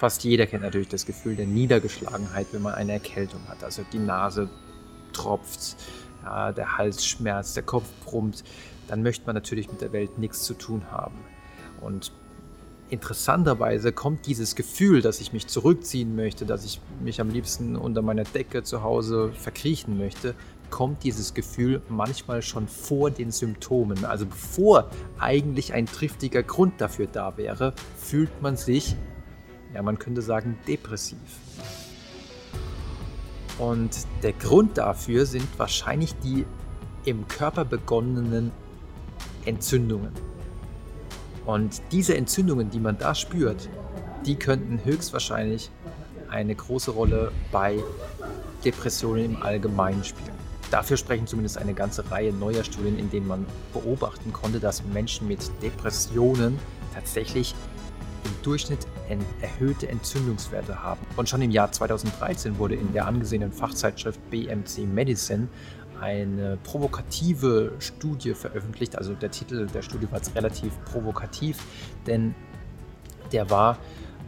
Fast 0.00 0.24
jeder 0.24 0.46
kennt 0.46 0.62
natürlich 0.62 0.88
das 0.88 1.04
Gefühl 1.04 1.36
der 1.36 1.44
Niedergeschlagenheit, 1.44 2.46
wenn 2.52 2.62
man 2.62 2.72
eine 2.72 2.92
Erkältung 2.92 3.46
hat. 3.48 3.62
Also 3.62 3.82
die 3.92 3.98
Nase 3.98 4.48
tropft, 5.12 5.76
ja, 6.22 6.52
der 6.52 6.78
Hals 6.78 7.04
schmerzt, 7.04 7.54
der 7.54 7.64
Kopf 7.64 7.84
brummt. 8.06 8.42
Dann 8.88 9.02
möchte 9.02 9.26
man 9.26 9.34
natürlich 9.34 9.70
mit 9.70 9.82
der 9.82 9.92
Welt 9.92 10.16
nichts 10.16 10.44
zu 10.44 10.54
tun 10.54 10.84
haben. 10.90 11.18
Und 11.82 12.12
interessanterweise 12.88 13.92
kommt 13.92 14.24
dieses 14.24 14.56
Gefühl, 14.56 15.02
dass 15.02 15.20
ich 15.20 15.34
mich 15.34 15.48
zurückziehen 15.48 16.16
möchte, 16.16 16.46
dass 16.46 16.64
ich 16.64 16.80
mich 17.04 17.20
am 17.20 17.28
liebsten 17.28 17.76
unter 17.76 18.00
meiner 18.00 18.24
Decke 18.24 18.62
zu 18.62 18.82
Hause 18.82 19.32
verkriechen 19.34 19.98
möchte, 19.98 20.34
kommt 20.70 21.04
dieses 21.04 21.34
Gefühl 21.34 21.82
manchmal 21.90 22.40
schon 22.40 22.68
vor 22.68 23.10
den 23.10 23.32
Symptomen. 23.32 24.06
Also 24.06 24.24
bevor 24.24 24.88
eigentlich 25.18 25.74
ein 25.74 25.84
triftiger 25.84 26.42
Grund 26.42 26.80
dafür 26.80 27.06
da 27.06 27.36
wäre, 27.36 27.74
fühlt 27.98 28.40
man 28.40 28.56
sich 28.56 28.96
ja, 29.74 29.82
man 29.82 29.98
könnte 29.98 30.22
sagen, 30.22 30.58
depressiv. 30.66 31.18
Und 33.58 33.90
der 34.22 34.32
Grund 34.32 34.78
dafür 34.78 35.26
sind 35.26 35.46
wahrscheinlich 35.58 36.14
die 36.16 36.46
im 37.04 37.28
Körper 37.28 37.64
begonnenen 37.64 38.52
Entzündungen. 39.44 40.12
Und 41.46 41.82
diese 41.92 42.16
Entzündungen, 42.16 42.70
die 42.70 42.80
man 42.80 42.98
da 42.98 43.14
spürt, 43.14 43.68
die 44.26 44.36
könnten 44.36 44.80
höchstwahrscheinlich 44.84 45.70
eine 46.28 46.54
große 46.54 46.90
Rolle 46.90 47.32
bei 47.50 47.78
Depressionen 48.64 49.24
im 49.24 49.42
Allgemeinen 49.42 50.04
spielen. 50.04 50.38
Dafür 50.70 50.96
sprechen 50.96 51.26
zumindest 51.26 51.58
eine 51.58 51.74
ganze 51.74 52.08
Reihe 52.10 52.32
neuer 52.32 52.62
Studien, 52.62 52.98
in 52.98 53.10
denen 53.10 53.26
man 53.26 53.44
beobachten 53.72 54.32
konnte, 54.32 54.60
dass 54.60 54.84
Menschen 54.84 55.26
mit 55.26 55.50
Depressionen 55.62 56.58
tatsächlich 56.94 57.54
im 58.24 58.42
Durchschnitt 58.42 58.86
erhöhte 59.40 59.88
Entzündungswerte 59.88 60.82
haben. 60.82 61.00
Und 61.16 61.28
schon 61.28 61.42
im 61.42 61.50
Jahr 61.50 61.72
2013 61.72 62.58
wurde 62.58 62.74
in 62.74 62.92
der 62.92 63.06
angesehenen 63.06 63.52
Fachzeitschrift 63.52 64.20
BMC 64.30 64.86
Medicine 64.86 65.48
eine 66.00 66.56
provokative 66.62 67.72
Studie 67.78 68.34
veröffentlicht. 68.34 68.96
Also 68.96 69.14
der 69.14 69.30
Titel 69.30 69.66
der 69.66 69.82
Studie 69.82 70.10
war 70.10 70.18
jetzt 70.18 70.34
relativ 70.34 70.72
provokativ, 70.84 71.58
denn 72.06 72.34
der 73.32 73.50
war 73.50 73.78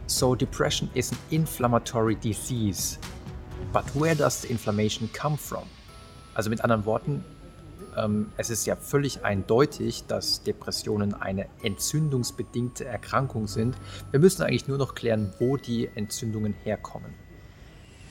So 0.05 0.35
depression 0.35 0.89
is 0.93 1.11
an 1.11 1.17
inflammatory 1.31 2.15
disease. 2.15 2.97
But 3.71 3.85
where 3.95 4.15
does 4.15 4.41
the 4.41 4.49
inflammation 4.49 5.09
come 5.13 5.37
from? 5.37 5.63
Also 6.35 6.49
mit 6.49 6.61
anderen 6.61 6.85
Worten, 6.85 7.23
es 8.37 8.49
ist 8.49 8.65
ja 8.65 8.75
völlig 8.75 9.23
eindeutig, 9.23 10.05
dass 10.07 10.43
Depressionen 10.43 11.13
eine 11.13 11.47
entzündungsbedingte 11.61 12.85
Erkrankung 12.85 13.47
sind. 13.47 13.75
Wir 14.11 14.19
müssen 14.19 14.41
eigentlich 14.43 14.67
nur 14.67 14.77
noch 14.77 14.95
klären, 14.95 15.33
wo 15.39 15.57
die 15.57 15.89
Entzündungen 15.95 16.53
herkommen. 16.63 17.13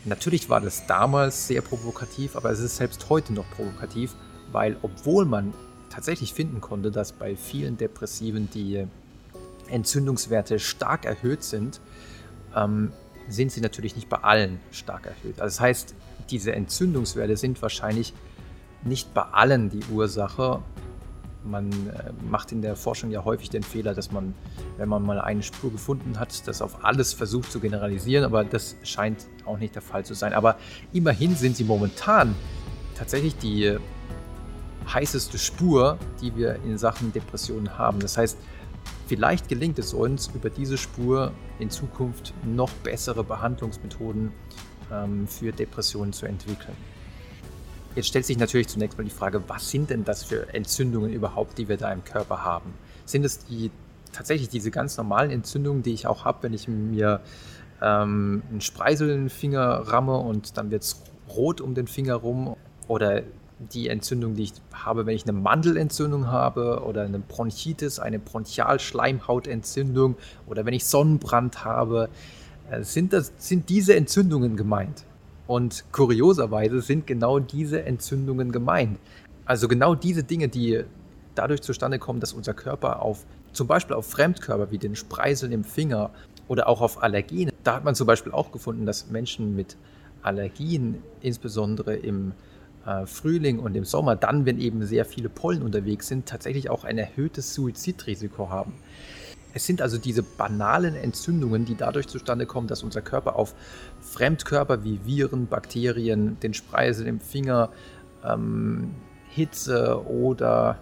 Natürlich 0.05 0.49
war 0.51 0.61
das 0.61 0.87
damals 0.87 1.47
sehr 1.47 1.63
provokativ, 1.63 2.37
aber 2.37 2.51
es 2.51 2.61
ist 2.61 2.77
selbst 2.77 3.09
heute 3.09 3.33
noch 3.33 3.49
provokativ, 3.51 4.15
weil 4.51 4.77
obwohl 4.83 5.25
man 5.25 5.55
tatsächlich 5.91 6.33
finden 6.33 6.61
konnte, 6.61 6.91
dass 6.91 7.13
bei 7.13 7.37
vielen 7.37 7.77
Depressiven 7.77 8.49
die 8.53 8.87
Entzündungswerte 9.69 10.59
stark 10.59 11.05
erhöht 11.05 11.45
sind, 11.45 11.81
ähm, 12.57 12.93
sind 13.29 13.53
sie 13.53 13.61
natürlich 13.61 13.95
nicht 13.95 14.09
bei 14.09 14.19
allen 14.19 14.61
stark 14.73 15.07
erhöht. 15.07 15.41
Also 15.41 15.57
das 15.57 15.61
heißt, 15.61 15.95
diese 16.31 16.53
Entzündungswerte 16.53 17.37
sind 17.37 17.63
wahrscheinlich 17.63 18.13
nicht 18.85 19.15
bei 19.15 19.23
allen 19.23 19.71
die 19.71 19.83
Ursache. 19.91 20.61
Man 21.45 21.71
äh, 21.73 22.13
macht 22.29 22.53
in 22.53 22.63
der 22.63 22.77
Forschung 22.77 23.11
ja 23.11 23.25
häufig 23.25 23.51
den 23.51 23.63
Fehler, 23.63 23.95
dass 23.95 24.13
man, 24.13 24.35
wenn 24.77 24.89
man 24.89 25.05
mal 25.05 25.21
eine 25.21 25.43
Spur 25.43 25.73
gefunden 25.73 26.19
hat, 26.19 26.47
das 26.47 26.63
auf 26.63 26.85
alles 26.85 27.13
versucht 27.13 27.51
zu 27.51 27.59
generalisieren, 27.59 28.25
aber 28.25 28.45
das 28.45 28.77
scheint 28.85 29.27
auch 29.45 29.59
nicht 29.59 29.75
der 29.75 29.83
Fall 29.83 30.05
zu 30.05 30.15
sein. 30.15 30.35
Aber 30.35 30.57
immerhin 30.93 31.35
sind 31.35 31.57
sie 31.57 31.65
momentan 31.65 32.35
tatsächlich 32.97 33.37
die 33.37 33.77
heißeste 34.93 35.39
Spur, 35.39 35.99
die 36.21 36.35
wir 36.37 36.57
in 36.65 36.79
Sachen 36.79 37.13
Depressionen 37.13 37.77
haben. 37.79 38.01
Das 38.01 38.17
heißt, 38.17 38.39
vielleicht 39.07 39.49
gelingt 39.49 39.79
es 39.79 39.95
uns, 39.95 40.31
über 40.35 40.51
diese 40.51 40.77
Spur 40.77 41.33
in 41.59 41.71
Zukunft 41.71 42.35
noch 42.45 42.71
bessere 42.85 43.25
Behandlungsmethoden 43.25 44.33
ähm, 44.93 45.27
für 45.27 45.53
Depressionen 45.53 46.13
zu 46.13 46.27
entwickeln. 46.27 46.77
Jetzt 47.95 48.09
stellt 48.09 48.25
sich 48.25 48.39
natürlich 48.39 48.69
zunächst 48.69 48.97
mal 48.97 49.05
die 49.05 49.11
Frage, 49.11 49.43
was 49.49 49.69
sind 49.71 49.91
denn 49.91 50.05
das 50.05 50.25
für 50.25 50.53
Entzündungen 50.55 51.13
überhaupt, 51.13 51.59
die 51.59 51.69
wir 51.69 51.77
da 51.77 51.93
im 51.93 52.03
Körper 52.05 52.43
haben? 52.43 52.73
Sind 53.05 53.23
es 53.25 53.45
die 53.45 53.71
tatsächlich 54.13 54.49
diese 54.49 54.71
ganz 54.71 54.97
normalen 54.97 55.31
Entzündungen, 55.31 55.83
die 55.83 55.93
ich 55.93 56.07
auch 56.07 56.25
habe, 56.25 56.45
wenn 56.45 56.55
ich 56.55 56.69
mir 56.69 57.21
ähm, 57.83 58.43
einen 58.51 58.63
Spreisel 58.63 59.11
in 59.11 59.25
den 59.25 59.31
Finger 59.31 59.61
ramme 59.61 60.17
und 60.17 60.57
dann 60.57 60.71
wird 60.71 60.85
es 60.85 61.03
rot 61.29 61.61
um 61.61 61.75
den 61.75 61.87
Finger 61.87 62.15
rum? 62.15 62.57
Oder 62.89 63.23
die 63.59 63.89
Entzündung, 63.89 64.37
die 64.37 64.45
ich 64.45 64.55
habe, 64.73 65.05
wenn 65.05 65.15
ich 65.15 65.25
eine 65.25 65.35
Mandelentzündung 65.35 66.29
habe 66.29 66.83
oder 66.87 67.03
eine 67.03 67.19
Bronchitis, 67.19 67.99
eine 67.99 68.19
Bronchialschleimhautentzündung 68.19 70.17
oder 70.47 70.65
wenn 70.65 70.73
ich 70.73 70.87
Sonnenbrand 70.87 71.65
habe? 71.65 72.09
Äh, 72.71 72.85
sind, 72.85 73.13
das, 73.13 73.33
sind 73.37 73.69
diese 73.69 73.95
Entzündungen 73.97 74.57
gemeint? 74.57 75.05
Und 75.53 75.85
kurioserweise 75.93 76.81
sind 76.81 77.07
genau 77.07 77.39
diese 77.39 77.83
Entzündungen 77.83 78.53
gemeint. 78.53 78.99
Also 79.45 79.69
genau 79.69 79.95
diese 79.95 80.25
Dinge, 80.25 80.49
die 80.49 80.83
dadurch 81.35 81.61
zustande 81.61 81.99
kommen, 81.99 82.21
dass 82.21 82.33
unser 82.33 82.55
Körper 82.55 83.03
auf 83.03 83.27
zum 83.53 83.67
Beispiel 83.67 83.95
auf 83.95 84.07
Fremdkörper 84.07 84.71
wie 84.71 84.79
den 84.79 84.97
Spreiseln 84.97 85.53
im 85.53 85.63
Finger 85.63 86.09
oder 86.49 86.71
auch 86.71 86.81
auf 86.81 87.03
Allergien. 87.03 87.53
Da 87.65 87.75
hat 87.75 87.85
man 87.85 87.95
zum 87.95 88.07
Beispiel 88.07 88.33
auch 88.33 88.51
gefunden, 88.51 88.87
dass 88.87 89.11
Menschen 89.11 89.55
mit 89.55 89.77
Allergien, 90.23 91.03
insbesondere 91.21 91.97
im 91.97 92.33
äh, 92.87 93.05
Frühling 93.05 93.59
und 93.59 93.75
im 93.75 93.85
Sommer, 93.85 94.17
dann, 94.17 94.47
wenn 94.47 94.59
eben 94.59 94.87
sehr 94.87 95.05
viele 95.05 95.29
Pollen 95.29 95.61
unterwegs 95.61 96.09
sind, 96.09 96.25
tatsächlich 96.25 96.71
auch 96.71 96.85
ein 96.85 96.97
erhöhtes 96.97 97.53
Suizidrisiko 97.53 98.49
haben. 98.49 98.73
Es 99.55 99.67
sind 99.67 99.83
also 99.83 99.99
diese 99.99 100.23
banalen 100.23 100.95
Entzündungen, 100.95 101.65
die 101.65 101.75
dadurch 101.75 102.09
zustande 102.09 102.47
kommen, 102.47 102.69
dass 102.69 102.83
unser 102.83 103.03
Körper 103.03 103.37
auf 103.37 103.55
Fremdkörper 104.01 104.85
wie 104.85 105.01
Viren, 105.05 105.47
Bakterien, 105.47 106.39
den 106.41 106.55
Spreisel 106.55 107.07
im 107.07 107.21
Finger, 107.21 107.71
ähm, 108.25 108.95
Hitze 109.29 110.07
oder 110.07 110.79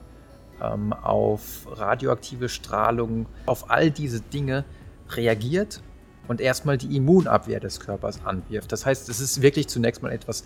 ähm, 0.61 0.93
auf 0.93 1.67
radioaktive 1.71 2.49
Strahlung, 2.49 3.27
auf 3.47 3.71
all 3.71 3.91
diese 3.91 4.21
Dinge 4.21 4.65
reagiert 5.11 5.81
und 6.29 6.41
erstmal 6.41 6.79
die 6.79 6.97
Immunabwehr 6.97 7.61
des 7.61 7.81
Körpers 7.81 8.25
anwirft. 8.25 8.71
Das 8.73 8.87
heißt, 8.87 9.09
es 9.09 9.21
ist 9.21 9.43
wirklich 9.43 9.69
zunächst 9.69 10.03
mal 10.03 10.13
etwas 10.13 10.45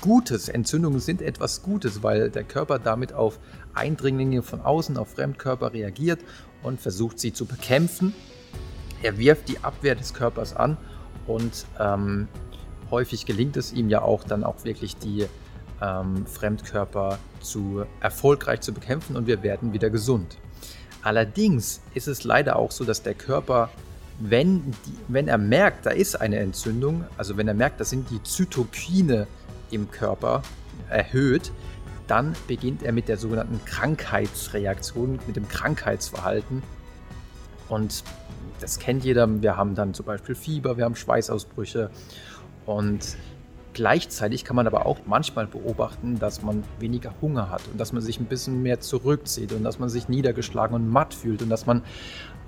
Gutes. 0.00 0.48
Entzündungen 0.48 1.00
sind 1.00 1.22
etwas 1.22 1.62
Gutes, 1.62 2.02
weil 2.02 2.30
der 2.30 2.44
Körper 2.44 2.78
damit 2.78 3.12
auf 3.12 3.38
Eindringlinge 3.74 4.42
von 4.42 4.60
außen, 4.60 4.96
auf 4.98 5.08
Fremdkörper 5.14 5.72
reagiert 5.72 6.20
und 6.66 6.80
versucht 6.80 7.18
sie 7.18 7.32
zu 7.32 7.46
bekämpfen. 7.46 8.12
Er 9.02 9.18
wirft 9.18 9.48
die 9.48 9.62
Abwehr 9.62 9.94
des 9.94 10.12
Körpers 10.12 10.54
an 10.54 10.76
und 11.26 11.64
ähm, 11.78 12.28
häufig 12.90 13.24
gelingt 13.24 13.56
es 13.56 13.72
ihm 13.72 13.88
ja 13.88 14.02
auch 14.02 14.24
dann 14.24 14.42
auch 14.44 14.64
wirklich 14.64 14.96
die 14.96 15.26
ähm, 15.80 16.26
Fremdkörper 16.26 17.18
zu 17.40 17.84
erfolgreich 18.00 18.60
zu 18.60 18.72
bekämpfen 18.72 19.16
und 19.16 19.26
wir 19.26 19.42
werden 19.42 19.72
wieder 19.72 19.90
gesund. 19.90 20.38
Allerdings 21.02 21.80
ist 21.94 22.08
es 22.08 22.24
leider 22.24 22.56
auch 22.56 22.72
so, 22.72 22.84
dass 22.84 23.02
der 23.02 23.14
Körper, 23.14 23.70
wenn, 24.18 24.72
die, 24.86 24.94
wenn 25.06 25.28
er 25.28 25.38
merkt, 25.38 25.86
da 25.86 25.90
ist 25.90 26.16
eine 26.16 26.38
Entzündung, 26.38 27.04
also 27.16 27.36
wenn 27.36 27.46
er 27.46 27.54
merkt, 27.54 27.80
das 27.80 27.90
sind 27.90 28.10
die 28.10 28.22
Zytokine 28.22 29.28
im 29.70 29.90
Körper 29.90 30.42
erhöht, 30.88 31.52
dann 32.06 32.34
beginnt 32.46 32.82
er 32.82 32.92
mit 32.92 33.08
der 33.08 33.16
sogenannten 33.16 33.64
Krankheitsreaktion, 33.64 35.18
mit 35.26 35.36
dem 35.36 35.48
Krankheitsverhalten. 35.48 36.62
Und 37.68 38.04
das 38.60 38.78
kennt 38.78 39.04
jeder. 39.04 39.42
Wir 39.42 39.56
haben 39.56 39.74
dann 39.74 39.94
zum 39.94 40.06
Beispiel 40.06 40.34
Fieber, 40.34 40.76
wir 40.76 40.84
haben 40.84 40.96
Schweißausbrüche. 40.96 41.90
Und 42.64 43.16
gleichzeitig 43.74 44.44
kann 44.44 44.56
man 44.56 44.66
aber 44.66 44.86
auch 44.86 45.00
manchmal 45.06 45.46
beobachten, 45.46 46.18
dass 46.18 46.42
man 46.42 46.64
weniger 46.78 47.12
Hunger 47.20 47.50
hat 47.50 47.62
und 47.70 47.78
dass 47.78 47.92
man 47.92 48.02
sich 48.02 48.18
ein 48.18 48.26
bisschen 48.26 48.62
mehr 48.62 48.80
zurückzieht 48.80 49.52
und 49.52 49.64
dass 49.64 49.78
man 49.78 49.88
sich 49.88 50.08
niedergeschlagen 50.08 50.74
und 50.74 50.88
matt 50.88 51.12
fühlt 51.12 51.42
und 51.42 51.50
dass 51.50 51.66
man 51.66 51.82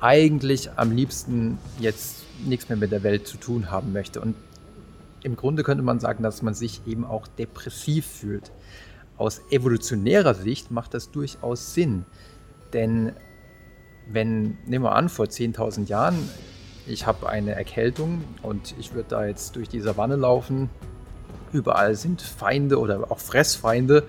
eigentlich 0.01 0.71
am 0.77 0.93
liebsten 0.93 1.59
jetzt 1.81 2.25
nichts 2.47 2.69
mehr 2.69 2.79
mit 2.79 2.93
der 2.93 3.03
Welt 3.03 3.27
zu 3.27 3.37
tun 3.37 3.71
haben 3.71 3.93
möchte. 3.93 4.21
Und 4.21 4.37
im 5.23 5.37
Grunde 5.37 5.65
könnte 5.65 5.83
man 5.83 6.01
sagen, 6.01 6.23
dass 6.23 6.43
man 6.43 6.55
sich 6.55 6.81
eben 6.87 7.05
auch 7.05 7.27
depressiv 7.27 8.07
fühlt. 8.07 8.53
Aus 9.19 9.43
evolutionärer 9.51 10.35
Sicht 10.35 10.71
macht 10.71 10.95
das 10.95 11.11
durchaus 11.11 11.75
Sinn. 11.75 12.07
Denn 12.73 13.13
wenn, 14.11 14.57
nehmen 14.67 14.85
wir 14.85 14.93
an, 14.93 15.09
vor 15.09 15.27
10.000 15.27 15.87
Jahren, 15.89 16.17
ich 16.87 17.07
habe 17.07 17.29
eine 17.29 17.53
Erkältung 17.53 18.25
und 18.43 18.75
ich 18.79 18.95
würde 18.95 19.11
da 19.11 19.27
jetzt 19.27 19.57
durch 19.57 19.69
die 19.69 19.81
Savanne 19.81 20.17
laufen, 20.17 20.71
überall 21.53 21.95
sind 21.95 22.23
Feinde 22.23 22.79
oder 22.79 23.11
auch 23.11 23.19
Fressfeinde 23.19 24.05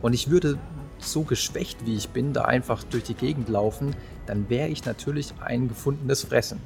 und 0.00 0.14
ich 0.14 0.30
würde 0.30 0.58
so 0.98 1.22
geschwächt 1.22 1.84
wie 1.84 1.96
ich 1.96 2.10
bin, 2.10 2.32
da 2.32 2.42
einfach 2.42 2.84
durch 2.84 3.02
die 3.02 3.14
Gegend 3.14 3.48
laufen, 3.48 3.94
dann 4.26 4.48
wäre 4.48 4.68
ich 4.68 4.84
natürlich 4.84 5.34
ein 5.40 5.68
gefundenes 5.68 6.24
Fressen. 6.24 6.60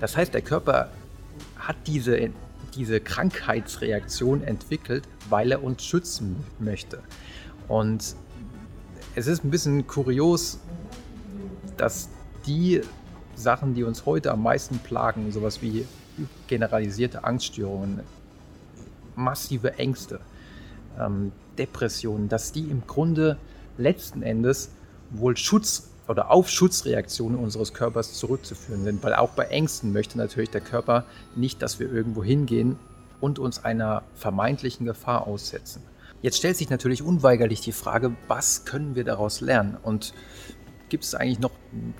Das 0.00 0.16
heißt, 0.16 0.34
der 0.34 0.42
Körper 0.42 0.90
hat 1.56 1.76
diese, 1.86 2.30
diese 2.74 3.00
Krankheitsreaktion 3.00 4.42
entwickelt, 4.42 5.04
weil 5.28 5.52
er 5.52 5.62
uns 5.62 5.84
schützen 5.84 6.36
möchte. 6.58 7.02
Und 7.66 8.14
es 9.14 9.26
ist 9.26 9.44
ein 9.44 9.50
bisschen 9.50 9.86
kurios, 9.86 10.58
dass 11.76 12.08
die 12.46 12.82
Sachen, 13.34 13.74
die 13.74 13.84
uns 13.84 14.06
heute 14.06 14.32
am 14.32 14.42
meisten 14.42 14.78
plagen, 14.78 15.30
sowas 15.32 15.62
wie 15.62 15.86
generalisierte 16.46 17.24
Angststörungen, 17.24 18.00
massive 19.14 19.78
Ängste, 19.78 20.20
ähm, 20.98 21.32
Depressionen, 21.56 22.28
dass 22.28 22.52
die 22.52 22.64
im 22.64 22.86
Grunde 22.86 23.36
letzten 23.76 24.22
Endes 24.22 24.70
wohl 25.10 25.36
Schutz 25.36 25.87
oder 26.08 26.30
auf 26.30 26.48
Schutzreaktionen 26.48 27.38
unseres 27.38 27.74
Körpers 27.74 28.14
zurückzuführen 28.14 28.82
sind, 28.82 29.02
weil 29.02 29.14
auch 29.14 29.30
bei 29.30 29.44
Ängsten 29.44 29.92
möchte 29.92 30.18
natürlich 30.18 30.50
der 30.50 30.60
Körper 30.60 31.04
nicht, 31.36 31.62
dass 31.62 31.78
wir 31.78 31.92
irgendwo 31.92 32.24
hingehen 32.24 32.78
und 33.20 33.38
uns 33.38 33.64
einer 33.64 34.02
vermeintlichen 34.14 34.86
Gefahr 34.86 35.26
aussetzen. 35.26 35.82
Jetzt 36.22 36.38
stellt 36.38 36.56
sich 36.56 36.70
natürlich 36.70 37.02
unweigerlich 37.02 37.60
die 37.60 37.72
Frage, 37.72 38.16
was 38.26 38.64
können 38.64 38.96
wir 38.96 39.04
daraus 39.04 39.40
lernen? 39.40 39.76
Und 39.80 40.14
gibt 40.88 41.04
es 41.04 41.14
eigentlich 41.14 41.38
noch 41.38 41.52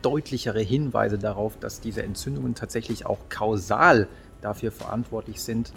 deutlichere 0.03 0.61
Hinweise 0.61 1.19
darauf, 1.19 1.59
dass 1.59 1.81
diese 1.81 2.03
Entzündungen 2.03 2.55
tatsächlich 2.55 3.07
auch 3.07 3.19
kausal 3.29 4.09
dafür 4.41 4.73
verantwortlich 4.73 5.41
sind, 5.41 5.73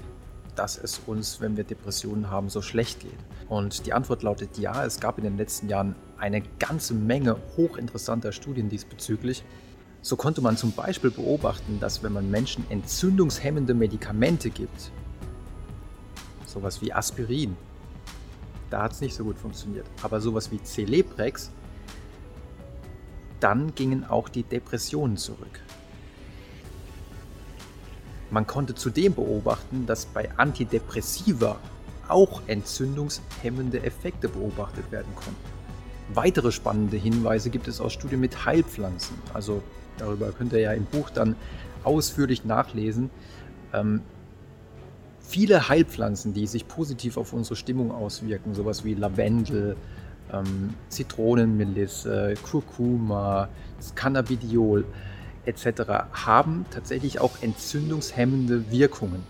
dass 0.56 0.78
es 0.78 1.02
uns, 1.06 1.42
wenn 1.42 1.58
wir 1.58 1.64
Depressionen 1.64 2.30
haben, 2.30 2.50
so 2.50 2.62
schlecht 2.62 3.00
geht? 3.00 3.18
Und 3.50 3.86
die 3.86 3.94
Antwort 3.94 4.24
lautet 4.24 4.58
ja, 4.58 4.86
es 4.86 5.00
gab 5.00 5.18
in 5.18 5.24
den 5.24 5.38
letzten 5.38 5.70
Jahren 5.70 5.96
eine 6.18 6.42
ganze 6.60 6.94
Menge 6.94 7.38
hochinteressanter 7.58 8.32
Studien 8.32 8.70
diesbezüglich. 8.70 9.44
So 10.02 10.16
konnte 10.16 10.42
man 10.42 10.58
zum 10.58 10.72
Beispiel 10.72 11.12
beobachten, 11.12 11.80
dass 11.80 12.02
wenn 12.04 12.14
man 12.14 12.30
Menschen 12.32 12.66
entzündungshemmende 12.70 13.74
Medikamente 13.74 14.50
gibt, 14.50 14.92
sowas 16.46 16.82
wie 16.82 16.92
Aspirin, 16.94 17.56
da 18.70 18.84
hat 18.84 18.94
es 18.94 19.02
nicht 19.02 19.16
so 19.16 19.24
gut 19.24 19.38
funktioniert, 19.38 19.86
aber 20.02 20.22
sowas 20.22 20.52
wie 20.52 20.62
Celebrex, 20.64 21.52
dann 23.40 23.74
gingen 23.76 24.06
auch 24.06 24.30
die 24.30 24.44
Depressionen 24.44 25.18
zurück. 25.18 25.60
Man 28.32 28.48
konnte 28.48 28.74
zudem 28.74 29.14
beobachten, 29.14 29.86
dass 29.86 30.06
bei 30.06 30.30
Antidepressiva 30.38 31.58
auch 32.08 32.42
entzündungshemmende 32.48 33.84
Effekte 33.84 34.30
beobachtet 34.30 34.92
werden 34.92 35.14
konnten. 35.16 35.36
Weitere 36.14 36.52
spannende 36.52 36.98
Hinweise 36.98 37.50
gibt 37.50 37.68
es 37.68 37.80
aus 37.80 37.94
Studien 37.94 38.20
mit 38.20 38.46
Heilpflanzen. 38.46 39.18
Also 39.34 39.62
darüber 39.98 40.32
könnt 40.32 40.54
ihr 40.54 40.60
ja 40.60 40.72
im 40.72 40.86
Buch 40.86 41.10
dann 41.10 41.36
ausführlich 41.84 42.46
nachlesen. 42.46 43.10
Ähm, 43.74 44.02
viele 45.20 45.70
Heilpflanzen, 45.70 46.34
die 46.34 46.48
sich 46.48 46.68
positiv 46.68 47.18
auf 47.18 47.34
unsere 47.34 47.56
Stimmung 47.56 47.92
auswirken, 47.92 48.54
sowas 48.54 48.84
wie 48.84 48.94
Lavendel, 48.94 49.76
ähm, 50.34 50.74
Zitronenmelisse, 50.90 52.36
Kurkuma, 52.44 53.50
Cannabidiol 53.96 54.86
etc., 55.46 56.14
haben 56.14 56.66
tatsächlich 56.72 57.20
auch 57.20 57.42
entzündungshemmende 57.42 58.72
Wirkungen. 58.72 59.24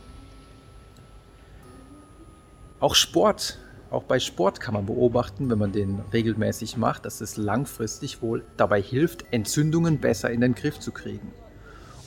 Auch 2.80 2.96
Sport, 2.96 3.60
auch 3.92 4.04
bei 4.04 4.20
Sport 4.20 4.60
kann 4.60 4.74
man 4.74 4.86
beobachten, 4.86 5.50
wenn 5.50 5.60
man 5.60 5.72
den 5.72 6.00
regelmäßig 6.14 6.78
macht, 6.78 7.06
dass 7.06 7.22
es 7.22 7.38
langfristig 7.38 8.22
wohl 8.22 8.44
dabei 8.58 8.82
hilft, 8.82 9.26
Entzündungen 9.32 10.00
besser 10.00 10.32
in 10.32 10.42
den 10.42 10.56
Griff 10.56 10.80
zu 10.80 10.92
kriegen. 10.92 11.32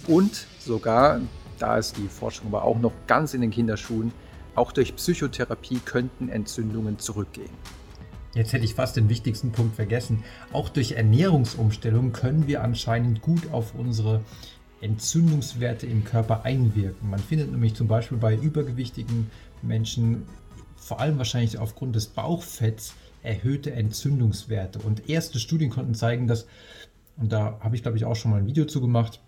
Und 0.06 0.46
sogar, 0.58 1.20
da 1.58 1.78
ist 1.78 1.96
die 1.96 2.08
Forschung 2.08 2.48
aber 2.48 2.64
auch 2.64 2.78
noch 2.78 2.92
ganz 3.06 3.34
in 3.34 3.40
den 3.40 3.50
Kinderschuhen, 3.50 4.12
auch 4.54 4.72
durch 4.72 4.96
Psychotherapie 4.96 5.80
könnten 5.84 6.28
Entzündungen 6.28 6.98
zurückgehen. 6.98 7.52
Jetzt 8.34 8.52
hätte 8.52 8.64
ich 8.64 8.74
fast 8.74 8.96
den 8.96 9.08
wichtigsten 9.08 9.52
Punkt 9.52 9.76
vergessen. 9.76 10.24
Auch 10.52 10.68
durch 10.68 10.92
Ernährungsumstellung 10.92 12.12
können 12.12 12.46
wir 12.46 12.62
anscheinend 12.62 13.22
gut 13.22 13.52
auf 13.52 13.74
unsere 13.74 14.22
Entzündungswerte 14.80 15.86
im 15.86 16.04
Körper 16.04 16.44
einwirken. 16.44 17.08
Man 17.10 17.20
findet 17.20 17.50
nämlich 17.50 17.74
zum 17.74 17.86
Beispiel 17.86 18.18
bei 18.18 18.34
übergewichtigen 18.34 19.30
Menschen, 19.62 20.24
vor 20.76 21.00
allem 21.00 21.16
wahrscheinlich 21.16 21.58
aufgrund 21.58 21.96
des 21.96 22.06
Bauchfetts, 22.08 22.94
erhöhte 23.22 23.72
Entzündungswerte. 23.72 24.80
Und 24.80 25.08
erste 25.08 25.38
Studien 25.38 25.70
konnten 25.70 25.94
zeigen, 25.94 26.26
dass, 26.26 26.46
und 27.16 27.32
da 27.32 27.58
habe 27.60 27.76
ich 27.76 27.82
glaube 27.82 27.96
ich 27.96 28.04
auch 28.04 28.16
schon 28.16 28.32
mal 28.32 28.38
ein 28.38 28.46
Video 28.46 28.66
zu 28.66 28.80
gemacht, 28.80 29.20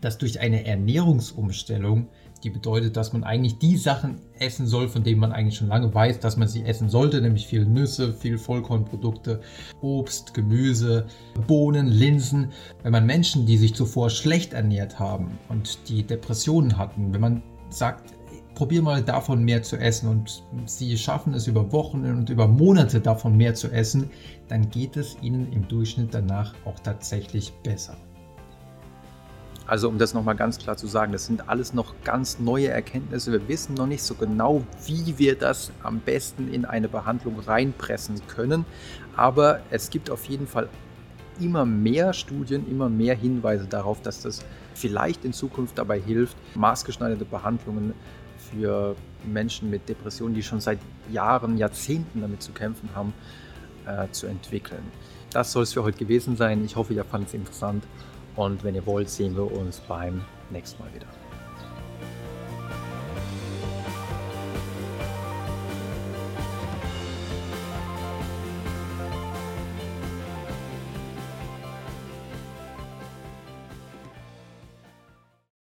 dass 0.00 0.18
durch 0.18 0.40
eine 0.40 0.64
Ernährungsumstellung 0.64 2.08
die 2.44 2.50
bedeutet, 2.50 2.96
dass 2.96 3.12
man 3.12 3.24
eigentlich 3.24 3.58
die 3.58 3.76
Sachen 3.76 4.20
essen 4.38 4.66
soll, 4.66 4.88
von 4.88 5.02
denen 5.02 5.20
man 5.20 5.32
eigentlich 5.32 5.56
schon 5.56 5.68
lange 5.68 5.92
weiß, 5.92 6.20
dass 6.20 6.36
man 6.36 6.48
sie 6.48 6.64
essen 6.64 6.88
sollte, 6.88 7.20
nämlich 7.20 7.46
viel 7.46 7.64
Nüsse, 7.64 8.12
viel 8.12 8.38
Vollkornprodukte, 8.38 9.40
Obst, 9.80 10.34
Gemüse, 10.34 11.06
Bohnen, 11.46 11.88
Linsen. 11.88 12.52
Wenn 12.82 12.92
man 12.92 13.06
Menschen, 13.06 13.46
die 13.46 13.56
sich 13.56 13.74
zuvor 13.74 14.10
schlecht 14.10 14.52
ernährt 14.52 14.98
haben 14.98 15.38
und 15.48 15.88
die 15.88 16.04
Depressionen 16.04 16.78
hatten, 16.78 17.12
wenn 17.12 17.20
man 17.20 17.42
sagt, 17.70 18.14
probier 18.54 18.82
mal 18.82 19.02
davon 19.02 19.44
mehr 19.44 19.62
zu 19.62 19.76
essen 19.76 20.08
und 20.08 20.42
sie 20.66 20.96
schaffen 20.96 21.34
es 21.34 21.46
über 21.46 21.70
Wochen 21.72 22.04
und 22.04 22.30
über 22.30 22.48
Monate 22.48 23.00
davon 23.00 23.36
mehr 23.36 23.54
zu 23.54 23.68
essen, 23.68 24.10
dann 24.48 24.68
geht 24.70 24.96
es 24.96 25.16
ihnen 25.22 25.52
im 25.52 25.66
Durchschnitt 25.68 26.12
danach 26.12 26.54
auch 26.64 26.78
tatsächlich 26.80 27.52
besser. 27.62 27.96
Also 29.68 29.88
um 29.90 29.98
das 29.98 30.14
nochmal 30.14 30.34
ganz 30.34 30.58
klar 30.58 30.78
zu 30.78 30.86
sagen, 30.86 31.12
das 31.12 31.26
sind 31.26 31.50
alles 31.50 31.74
noch 31.74 31.94
ganz 32.02 32.38
neue 32.38 32.68
Erkenntnisse. 32.68 33.32
Wir 33.32 33.46
wissen 33.48 33.74
noch 33.74 33.86
nicht 33.86 34.02
so 34.02 34.14
genau, 34.14 34.64
wie 34.86 35.18
wir 35.18 35.36
das 35.36 35.70
am 35.82 36.00
besten 36.00 36.48
in 36.50 36.64
eine 36.64 36.88
Behandlung 36.88 37.38
reinpressen 37.38 38.22
können. 38.28 38.64
Aber 39.14 39.60
es 39.70 39.90
gibt 39.90 40.10
auf 40.10 40.24
jeden 40.24 40.46
Fall 40.46 40.70
immer 41.38 41.66
mehr 41.66 42.14
Studien, 42.14 42.66
immer 42.68 42.88
mehr 42.88 43.14
Hinweise 43.14 43.66
darauf, 43.66 44.00
dass 44.00 44.22
das 44.22 44.42
vielleicht 44.72 45.26
in 45.26 45.34
Zukunft 45.34 45.76
dabei 45.76 46.00
hilft, 46.00 46.38
maßgeschneiderte 46.56 47.26
Behandlungen 47.26 47.92
für 48.50 48.96
Menschen 49.30 49.68
mit 49.68 49.86
Depressionen, 49.86 50.34
die 50.34 50.42
schon 50.42 50.60
seit 50.60 50.78
Jahren, 51.12 51.58
Jahrzehnten 51.58 52.22
damit 52.22 52.42
zu 52.42 52.52
kämpfen 52.52 52.88
haben, 52.94 53.12
äh, 53.86 54.10
zu 54.12 54.28
entwickeln. 54.28 54.82
Das 55.30 55.52
soll 55.52 55.64
es 55.64 55.74
für 55.74 55.82
heute 55.82 55.98
gewesen 55.98 56.38
sein. 56.38 56.64
Ich 56.64 56.76
hoffe, 56.76 56.94
ihr 56.94 57.04
fandet 57.04 57.28
es 57.28 57.34
interessant. 57.34 57.84
Und 58.38 58.62
wenn 58.62 58.76
ihr 58.76 58.86
wollt, 58.86 59.10
sehen 59.10 59.34
wir 59.34 59.50
uns 59.50 59.80
beim 59.80 60.24
nächsten 60.50 60.80
Mal 60.80 60.94
wieder. 60.94 61.27